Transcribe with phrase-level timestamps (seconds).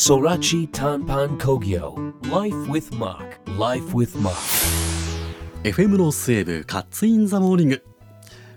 [0.00, 4.34] Sorachi Tanpan Kogyo Life with Mark Life with Mark.
[5.62, 7.84] FM の西部カッツインザモーニング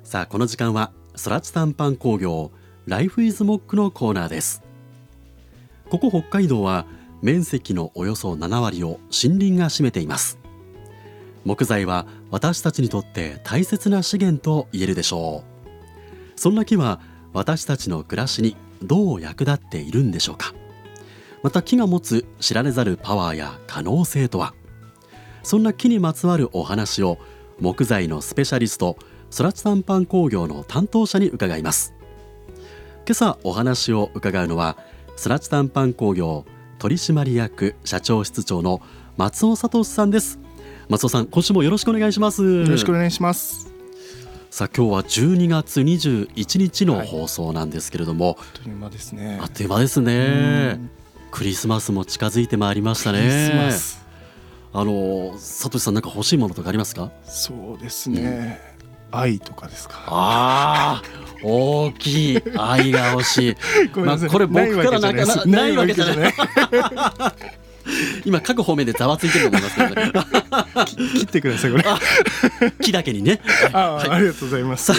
[0.05, 2.54] さあこの時間はソラチ短パン工業
[2.86, 4.64] ライフイズモックのコーナーです。
[5.89, 6.86] ここ北海道は
[7.21, 10.39] 面積のおよそ7割を森林が占めています。
[11.44, 16.39] 木材は私たちにとって大切な資源と言えるでしょう。
[16.39, 17.02] そんな木は
[17.34, 20.53] 私たちの暮らしにどう役立っているんでしょうか。
[21.43, 24.53] また木が持つ知られざるパワーや可能性とは？
[25.43, 27.19] そんな木にまつわるお話を
[27.59, 28.97] 木材のスペシャリスト
[29.38, 31.93] 空津短パン工業の担当者に伺います。
[33.05, 34.77] 今朝お話を伺うのは
[35.21, 36.45] 空津短パン工業
[36.79, 38.81] 取締役社長室長の
[39.17, 40.39] 松尾聡さんです。
[40.88, 42.41] 松尾さん今週もよろしくお願いします。
[42.44, 43.69] よろしくお願いします。
[44.49, 49.39] さあ今日は12月21日の放送なんですけれども、あっという間ですね。
[49.41, 51.02] あっという間ですね
[51.34, 53.22] クリスマスも近づいてまいりましたね。
[53.22, 54.06] クリスマス。
[54.72, 57.12] あのさとしさんなんか欲しいものとかありますか？
[57.25, 58.62] そうですね、
[59.12, 59.95] 愛とかですか。
[60.08, 61.03] ああ
[61.44, 63.56] 大きい愛が欲しい。
[63.98, 66.34] まあこれ僕からなんかなないわけじゃない。
[68.25, 70.12] 今各方面でざわついてると思いますけどね
[70.86, 71.84] き切ってくださいこれ。
[71.88, 72.00] あ
[72.80, 73.42] 木だけにね。
[73.73, 74.94] あ、ありがとうございます。
[74.94, 74.95] さ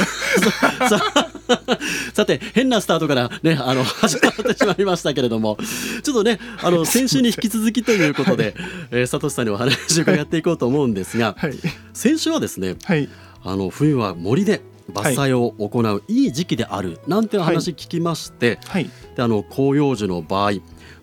[2.15, 5.59] さて変なスタートからねあの 始まってしまいましたけれども。
[6.03, 8.55] ちょっとねあの 先週に引き続きということで、
[8.91, 11.55] えー、佐藤さんにお話を伺っていこうと思うんですが、はい。
[11.93, 13.09] 先週はですねはい。
[13.43, 18.91] あの冬は森で伐採を行ういい時期であるなんて話聞きまして、はい。
[19.17, 20.53] であの広葉樹の場合、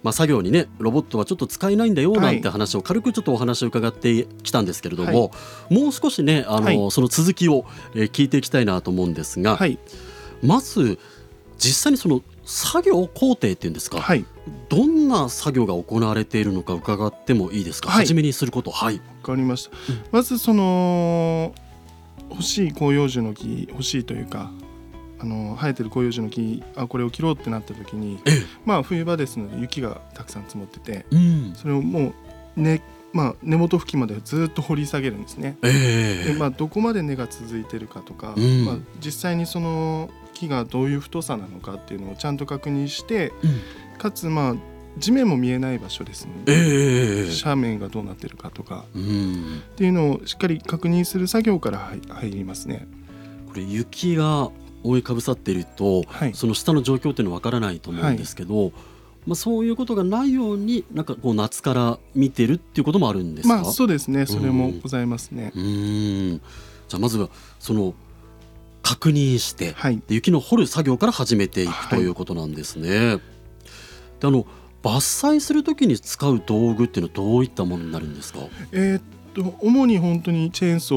[0.04, 2.22] まあ、作業にねロボットはちょっと使えないんだよはい。
[2.22, 5.32] なんて話を軽くちょっとお話を伺ってきたんですけれども、
[5.70, 9.78] もう少しねあの、はいその続きを、えー聞いていきたいなと思うんですが、はい
[10.44, 11.00] まず
[11.58, 14.26] 実際にその作業工程っていうんですか、はい。
[14.70, 18.06] どんな作業が行われているのか伺ってもいいですか、はい。
[18.06, 18.72] 初めにすること。
[18.72, 19.72] はい、わかりました、
[20.12, 21.54] まずその
[22.32, 24.50] 欲しい広葉樹の木欲しいというか
[25.20, 28.44] あの生えてる広葉樹の木あこれを切ろうってなった時にええ。
[28.66, 31.54] まあ冬場ですので雪がたくさん積もっててうん。
[31.56, 32.14] それをも
[32.58, 32.82] うね
[33.14, 35.58] まあ根元付近までずっと掘り下げるんですね。
[35.62, 36.34] ええ。
[36.34, 38.66] でまあ、どこまで根が続いてるかとか、うん。
[38.66, 43.98] まあ、実際にその木がどういう太さなのかっていうのをちゃんと確認してうん。
[43.98, 44.56] かつまあ
[44.98, 47.30] 地面も見えない場所ですので、ええ。
[47.44, 48.86] 斜面がどうなってるかとか。
[48.94, 49.62] うん。
[49.74, 52.88] っていうのをしっかり確認する作業から入入りますね。
[53.48, 54.50] これ雪が
[54.84, 56.34] 覆いかぶさっていると、はい。
[56.34, 58.72] その下の状況っていうのはわからないと思うんですけど、
[59.26, 64.26] まあ、そういうことがないようになんかこう夏から見てるっていうこともあるんですか、まあそうですね。
[64.26, 65.52] それもございますね。
[65.56, 66.42] うーん。
[66.90, 67.94] じゃあまずはその
[68.82, 72.90] 確認して、はいで雪の掘る作業から始めていくはいということなんですね。
[74.20, 74.46] であの
[74.84, 78.40] 伐採するときに使う道具っていうのはどういったものになるんですか？
[78.72, 79.02] えーっ
[79.34, 80.96] と主に本当にチェーンソ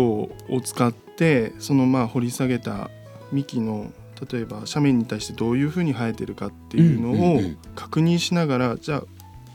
[0.49, 2.91] ーを使ってそのまあ掘り下げた
[3.31, 3.93] 幹の
[4.31, 7.41] 例えば斜面に対してどういうふうに生えてるかっていうのを
[7.75, 9.05] 確認しながらじゃあ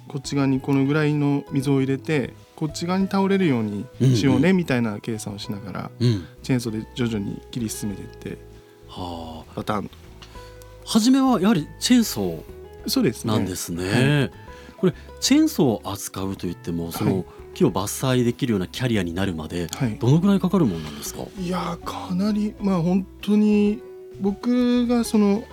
[0.07, 3.86] こっち側にこのぐらいの水を入れてこっち側に倒れるように
[4.18, 8.38] しようねみたいな計算をしながらうん、チェーンソーで徐々に切り進めていって
[8.90, 9.53] はあ。
[9.56, 9.92] パターンと。
[10.86, 13.34] 初めはやはりチェーンソーそうですね。
[13.34, 14.31] なんですね。
[14.75, 17.25] これチェーンソーを扱うといってもその、はい。
[17.53, 19.97] 木を伐採できるようなキャリアになるまではい。
[19.97, 21.24] どのぐらいかかるものなんですか？
[21.40, 23.81] いやーかなりまあ本当に
[24.20, 25.44] 僕がその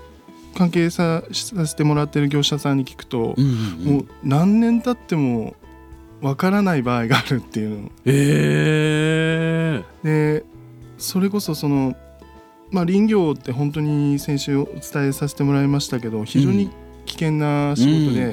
[0.57, 3.95] 関係ささせてもらってる業者さんに聞くと、うんうんうん。
[3.95, 5.55] もう何年経っても
[6.21, 7.91] わからない場合があるっていうの。
[8.05, 10.45] ええで
[10.99, 11.95] それこそその
[12.71, 16.71] まあ林業って本当に先週お伝えさせてもらいましたけど非常に
[17.07, 18.33] 危険な仕事で、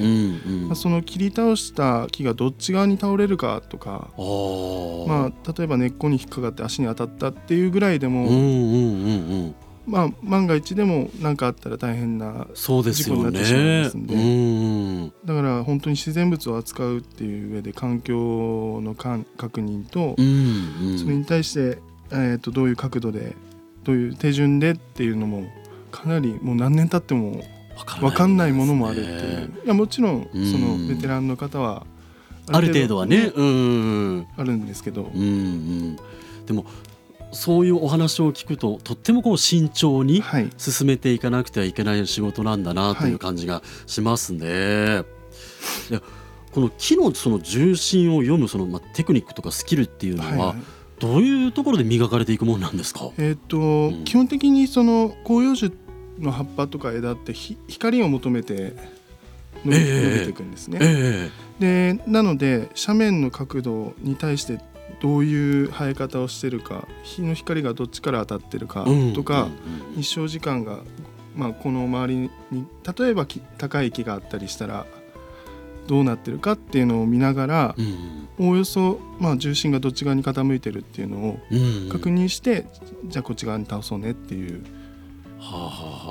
[0.65, 4.09] まあ、その切り倒した木がどっち側に倒れるかとか、
[5.07, 9.53] まあ、例えば根っこに引っかかって足に当たったっていうぐらいでも、
[9.85, 14.15] まあ、万が一でも何かあったら大変な事故になってしまいねますんで。
[14.15, 15.13] うん。
[15.25, 20.99] だから本当に自然物を扱うっていう上で環境のかん確認とうんうん。
[20.99, 21.79] それに対して、
[22.11, 23.35] えー、とどういう角度で
[23.83, 25.43] どういう手順でっていうのも
[25.91, 27.43] かなりもう何年経っても
[27.99, 29.53] 分かんないものもあるっていう。
[29.65, 31.85] いやもちろんそのベテランの方は
[32.51, 33.31] ある程度はね。
[33.35, 34.27] うん。
[34.37, 35.11] あるんですけど。
[35.13, 35.95] うんうん。
[36.45, 36.65] でも
[37.33, 45.03] そういうお話を聞くととってもこう慎重にはい進めていかなくてはいけない仕事なんだなという感じがしますね。
[45.89, 46.01] いや
[46.51, 50.57] この木のその重心を読むそのまあテクニックとかスキルっていうのははいはい
[50.99, 53.09] どういうところで磨かれていくものなんですか？
[53.17, 55.73] えーとん基本的にその広葉樹
[56.19, 58.73] の葉っぱとか枝ってひ光を求めて
[59.65, 60.79] 伸び,、ていくんですね。
[60.81, 61.29] え
[61.59, 64.59] でなので斜面の角度に対して
[65.01, 69.49] どういう生え方をしてるか日の光がどっちから当たってるかとか、
[69.95, 70.01] うん。
[70.01, 70.79] 日照時間が、
[71.35, 72.65] まあ、この周りに
[72.97, 74.85] 例えばき高い木があったりしたら
[75.87, 78.23] どうなってるかっていうのを見ながらうん。
[78.39, 81.89] おおよそ、まあ、重心がどっち側に傾いてるっていうのをうん。
[81.89, 82.65] 確認して、
[83.05, 84.63] じゃあこっち側に倒そうねっていう、
[85.43, 85.69] はあは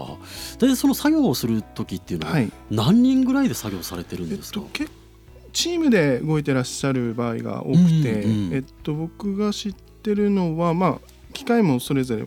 [0.08, 0.66] あはあ。
[0.66, 2.52] でその作業をする時っていうのは、はい。
[2.70, 4.86] 何人ぐらいで作業されてるんえっですか、と、け
[5.52, 12.26] チームで動いてらっしゃる場合が多くて、うんうんえっと、僕が知ってるのは、まあ、機械もそれぞれ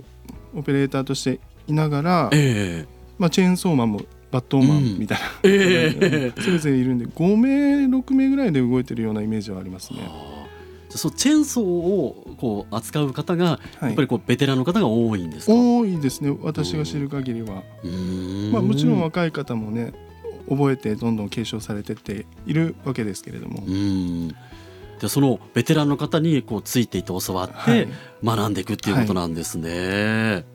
[0.55, 2.85] オペレーターとしていながら、え
[3.17, 4.01] まあ、チェーンソーマンも
[4.31, 4.95] バットマうん。
[4.95, 6.41] ンみたいな、えええ。
[6.41, 9.99] それぞれいるんで5名6名ぐらいで動いてるようなイメージはありますね。
[10.95, 13.85] そうチェーンソーをこう扱う方がはい。
[13.87, 16.35] やっぱりこうベテランの方が多いんですか、多いですね。
[16.41, 17.63] 私が知る限りは、
[18.51, 19.93] まあ、もちろん若い方もね
[20.49, 24.29] 覚えてどんどん継承されてっているわけですけれども、うん。
[24.99, 27.87] でそのベテランの方にこうついていって教わって、はい。
[28.23, 30.45] 学んでいくっていうことなんですね。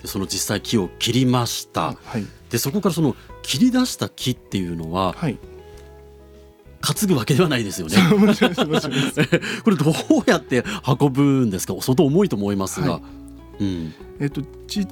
[0.00, 1.94] でその実際木を切りました。
[2.04, 2.26] はい。
[2.50, 5.38] でそこからその切り出した木っていうのははい
[6.82, 7.96] 担ぐわけではないですよね。
[9.64, 9.94] これどう
[10.26, 10.64] やって
[11.00, 11.74] 運ぶんですか？
[11.80, 12.94] 相当重いと思いますが。
[12.94, 13.00] は
[13.60, 13.94] うん。
[14.20, 14.86] えっとち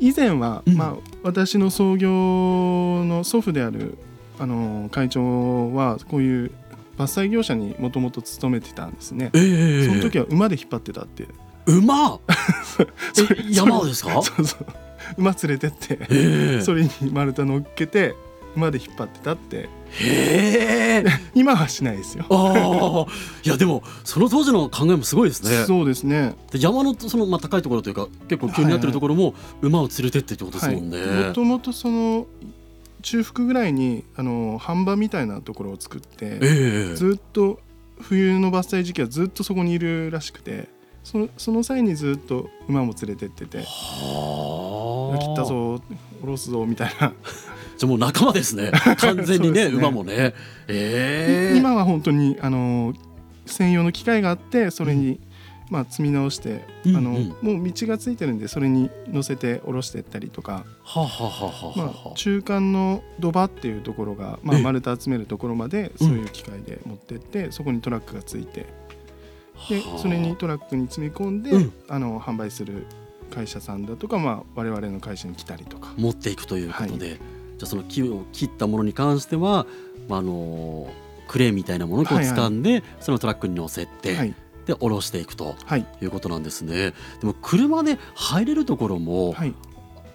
[0.00, 0.74] 以前は、うん。
[0.76, 2.08] まあ、私の創業
[3.04, 3.98] の祖父である
[4.38, 6.50] あの会長はこういう
[6.98, 9.30] 伐採業者にもともと勤めてたんですね。
[9.34, 11.26] ええその時は馬で引っ張ってたって。
[11.66, 12.18] 馬？
[13.50, 14.22] 山をですか？
[14.22, 14.66] そうそう。
[15.18, 16.62] 馬連れてって、ええ。
[16.62, 18.14] それに丸太乗っけて
[18.56, 19.68] 馬で引っ張ってたって
[20.00, 21.04] へえ
[21.34, 22.24] 今はしないですよ。
[22.28, 23.12] ああ
[23.44, 25.64] いやでもその当時の考えもすごいですね。
[25.66, 26.34] そうですね。
[26.50, 30.98] で山のそのまあ高いところというか結構急になってるところも馬を連れてってってことですもんね。
[31.28, 32.26] もともとその
[33.02, 37.60] 中腹ぐらいにあの飯場みたいなところを作って、ええずっと
[38.00, 40.68] 冬の伐採時期はずっとそこにいるらしくて
[41.04, 45.78] そのその際にずっと馬も連れてっててはあ切ったぞ
[46.20, 47.12] 下ろすぞみたいな、
[47.76, 48.70] じゃあもう仲間ですね。
[48.98, 49.72] 完全にねね。
[49.72, 50.34] 馬もね。
[50.68, 52.94] ええ今は本当にあの
[53.46, 55.20] 専用の機械があってそれに、
[55.70, 64.62] まあ、積み直して、うんあのうんもう道がついてるんでそれに乗せて下ろしていったりとか、はあ、はあまはあ、中間の土場っていうところが、まあ、ええ。
[64.62, 68.66] 丸太集めるところまでそういう機械で持ってって、そこにトラックがついて
[69.68, 69.98] ではあ。
[69.98, 71.72] それにトラックに積み込んで、うん。
[71.88, 72.86] あの販売する
[73.30, 75.92] 会社さんだとか、まあ、我々の会社に来たりとか。
[75.96, 77.18] 持っていくということで、
[77.64, 79.66] じゃあその木を切ったものに関しては、
[80.08, 80.88] まあ、あの
[81.28, 82.36] クレーンみたいなものをこうはいはい。
[82.36, 84.34] 掴んで、そのトラックに乗せて、はい、
[84.66, 85.86] で下ろしていくとはい。
[86.02, 86.92] いうことなんですね。
[87.20, 89.54] でも車で入れるところも、はい、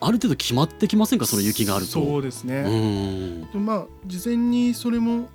[0.01, 1.25] ある程度決まってきませんか？
[1.25, 1.91] その雪があると。
[1.91, 3.51] そうですね、うん。
[3.51, 5.27] でまあ事前にそれも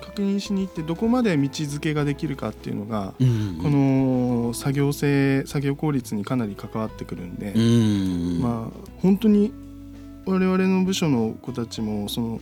[0.00, 8.40] 確認しに行ってどこまで道付けができるかっていうのが、うんこの作業性作業効率にかなり関わってくるんで、うん。
[8.40, 9.52] まあ本当に
[10.26, 12.40] 我々の部署の子たちもその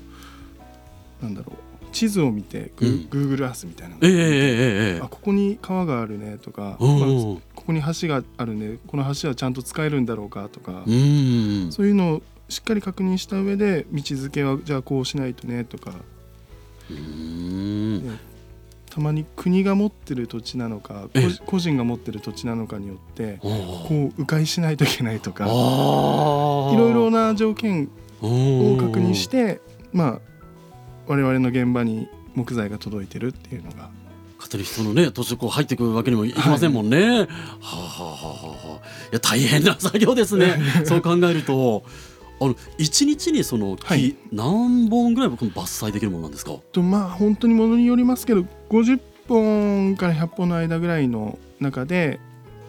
[1.22, 2.94] なんだろう地図を見てグ,、うん。
[2.94, 7.08] ー Google Earth みたいな、ええええええあここに川があるねとか、うんまあ
[7.54, 15.94] ここに橋があるねこの橋はちゃんと使えるんだろうかとか、うんそういうのをしっかり確認した上で道付けはじゃあこうしないとねとか。
[16.90, 18.18] うん
[18.90, 21.28] たまに国が持ってる土地なのかええ。
[21.38, 27.88] 個個人が持ってる土地なのかによってこう迂回しないといけないとかいろいろな条件
[28.20, 29.60] をを確認して
[29.92, 30.20] まあ
[31.06, 33.90] 我々の現場に木材が届いてるっていうのが。
[34.38, 36.98] 勝手に人のね途中こう入ってくるわけにもいきませんもんね。
[36.98, 37.26] はあ、は
[37.60, 38.16] あは
[38.64, 40.58] あはあ、いや大変な作業ですね。
[40.84, 41.84] そう考えると。
[42.42, 46.52] あの一日にその木、はい何本ぐらい僕も伐採できるものなんですか？
[46.72, 52.18] とまあ本当にものによりますけど50本から100本の間ぐらいの中で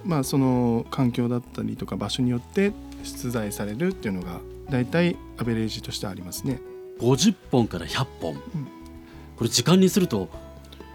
[0.04, 2.74] まあその環境だったりとか場所によって
[3.04, 6.60] 出題されるっていうのが大体アベレージとしてありますね。
[7.00, 8.36] 50本から100本、
[9.36, 10.30] これ時間にすると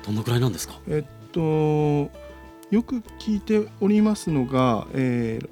[0.07, 0.79] どのくらいなんですか？
[0.89, 5.49] えっとよく聞いておりますのが、えー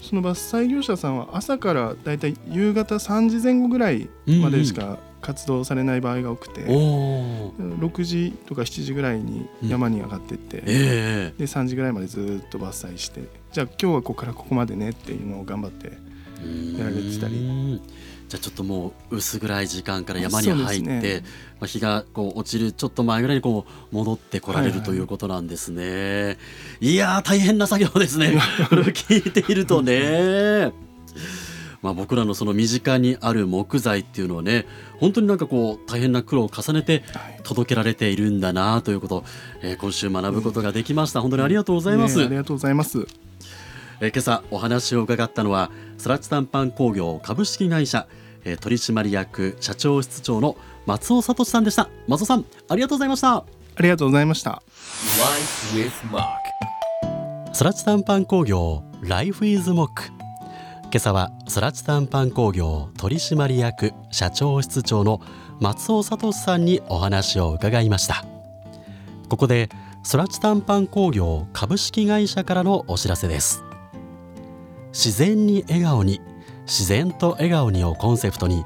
[0.00, 4.08] その伐採業者さんは朝からだいたい夕方3時前後ぐらい
[4.42, 7.52] までしか活動されない場合が多くて、おお。
[7.58, 15.92] 6時とか7時ぐらいに山に上がってって、えで3時ぐらいまでずっと伐採してじゃあ今日はここからここまでねっていうのを頑張って
[16.40, 17.82] えやられてたり
[18.28, 21.22] じゃあちょっともう薄暗い時間から山に入って、ね
[21.60, 26.36] まあ、日がこう落ちるちょっと前ぐらいにこう戻ってこられるはいはいということなんですね。
[26.80, 28.38] いやー大変な作業ですね。
[28.68, 30.72] これを聞いているとね。
[31.80, 34.66] まあ、僕らのその身近にある木材っていうのはね
[34.98, 37.40] 本当になんかこう大変な苦労を重ねてはい。
[37.44, 39.24] 届けられているんだなということ、
[39.62, 41.22] えー今週学ぶことができました。
[41.22, 43.27] 本当にありがとうございます、ねありがとうございます
[44.00, 48.06] えー今朝お話を伺ったのはスラッチ短パン工業株式会社、
[48.44, 51.88] えー取締役社長室長の松尾聡さんでした。
[52.06, 53.36] 松尾さんありがとうございました。
[53.36, 53.44] あ
[53.80, 54.62] りがとうございました。
[55.20, 56.24] Life with Mark.
[57.52, 59.88] スラッチ短パン工業 Life is Mock
[60.84, 65.20] 今朝はスラッチ短パン工業取締役社長室長の
[65.60, 68.24] 松尾聡さんにお話を伺いました。
[69.28, 69.68] ここで
[70.04, 73.62] スラッチ短パン工業株式会社からのお知らせです
[74.98, 76.20] 自然に笑顔に
[76.66, 78.64] 自然と笑顔にをコンセプトに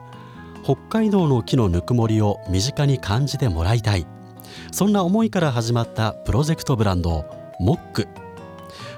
[0.64, 4.06] 北海道の木のぬくもりを身近に感じてもらいたい。
[4.70, 7.26] そんな思いから始まったプロジェクトブランド
[7.60, 8.08] モック。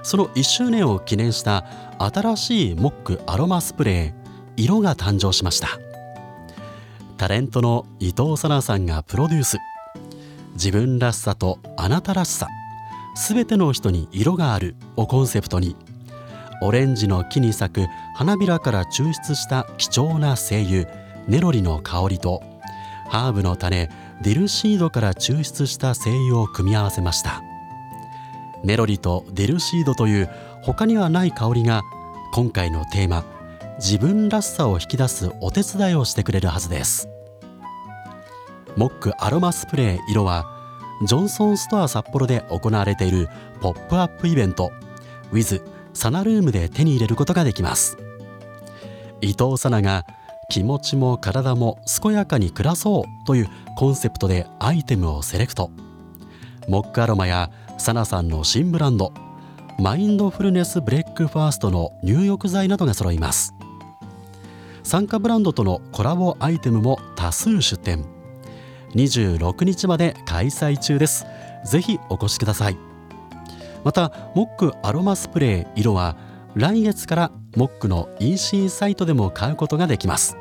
[0.04, 1.64] その1周年を記念した
[1.98, 4.14] 新しいモックアロマスプレー
[4.56, 5.70] 色が誕生しました。
[7.16, 9.58] タレントの伊藤さなさんがプロデュース。
[10.52, 12.46] 自分らしさとあなたらしさ
[13.16, 15.74] すべての人に色があるをコンセプトに
[16.60, 20.86] オレンジの木に咲く花びらから抽出した貴重な精油
[21.26, 22.42] ネロリの香りと
[23.08, 23.88] ハーブの種
[24.22, 27.42] ディルシードから抽出した精油を組み合わせました。
[28.62, 30.30] ネロリとデルシードという
[30.62, 31.82] 他にはない香りが
[32.32, 33.24] 今回のテーマ
[33.78, 37.08] 自分らしさを引き出すお手伝いをしてくれるはずです。
[38.76, 40.46] モックアロマスプレー色は
[41.06, 43.28] ジョンソンストア札幌で行われている
[43.60, 44.72] ポップアップイベント
[45.32, 45.62] with
[45.94, 47.96] サナルームで手に入れることができます。
[49.20, 50.04] 伊藤さなが
[50.50, 55.70] 気持ちも体も健やかに暮らそうというコンセプトでアイテムをセレクト。
[56.68, 59.12] モックアロマやサナさんの新ブランド
[59.78, 63.54] マインドフルネスブレックファーストの入浴剤などが揃います。
[64.82, 68.04] 参加ブランドとのコラボアイテムも多数出展
[68.94, 71.26] 26日まで開催中です。
[71.64, 72.93] ぜひお越しください。
[73.84, 76.16] またモックアロマスプレー色は
[76.54, 80.36] 来月からモックの EC サイトでも買うことができます。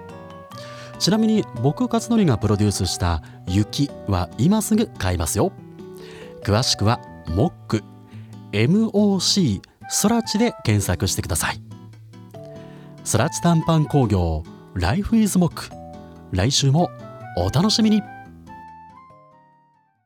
[1.00, 5.52] ちなみに僕勝則がプロデュースした雪は今すぐ買えますよ。
[6.44, 7.84] 詳しくはモック
[8.52, 11.62] MOC ソラチで検索してください。
[13.04, 14.44] ソラチ短パン工業
[14.76, 15.70] Life is Mock
[16.32, 16.90] 来週も
[17.38, 18.13] お楽しみに。